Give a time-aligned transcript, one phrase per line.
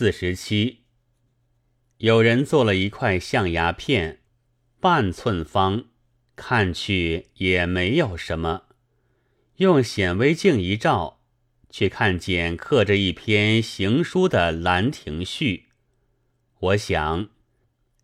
[0.00, 0.78] 四十七，
[1.98, 4.20] 有人做了一块象牙片，
[4.80, 5.88] 半寸方，
[6.34, 8.62] 看去也没有什么。
[9.56, 11.20] 用显微镜一照，
[11.68, 15.66] 却看见刻着一篇行书的《兰亭序》。
[16.60, 17.28] 我想，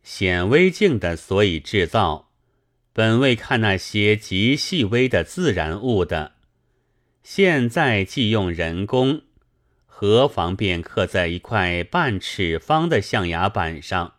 [0.02, 2.30] 显微镜的所以制造，
[2.92, 6.34] 本为看那些极细微的自然物的。
[7.22, 9.22] 现在既用人工，
[9.98, 14.16] 何妨便刻在一块半尺方的象牙板上，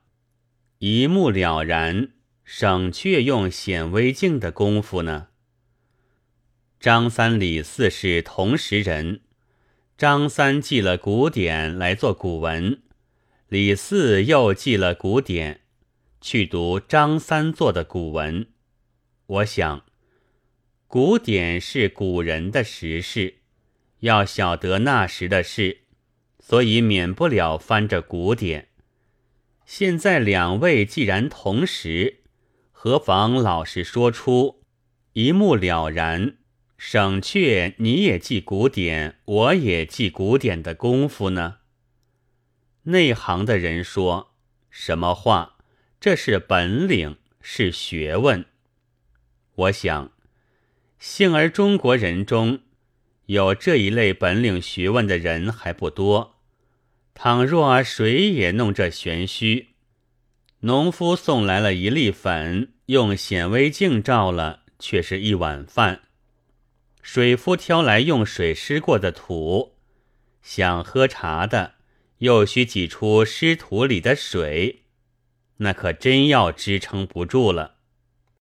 [0.79, 2.13] 一目了然，
[2.43, 5.27] 省却用显微镜的功夫呢？
[6.79, 9.21] 张三李四是同时人，
[9.95, 12.81] 张三记了古典来做古文，
[13.47, 15.61] 李四又记了古典
[16.19, 18.47] 去读张三做的古文。
[19.27, 19.85] 我想，
[20.87, 23.35] 古典是古人的时事，
[23.99, 25.81] 要晓得那时的事，
[26.39, 28.69] 所以免不了翻着古典。
[29.65, 32.21] 现在两位既然同时，
[32.71, 34.63] 何妨老实说出，
[35.13, 36.37] 一目了然。
[36.77, 41.57] 省却你也记古典，我也记古典的功夫呢。
[42.83, 44.35] 内行的人说
[44.69, 45.57] 什么话？
[45.99, 48.45] 这是本领，是学问。
[49.55, 50.11] 我想，
[50.99, 52.59] 幸而中国人中
[53.27, 56.39] 有这一类本领学问的人还不多。
[57.13, 59.69] 倘若谁也弄这玄虚，
[60.61, 66.03] 农夫送来了一粒粉，用显微镜照了，却是一碗饭。
[67.01, 69.75] 水夫挑来用水湿过的土，
[70.41, 71.75] 想喝茶的
[72.19, 74.83] 又需挤出湿土里的水，
[75.57, 77.76] 那可真要支撑不住了。